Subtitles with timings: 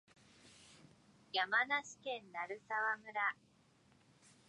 [1.31, 3.35] 山梨県鳴沢村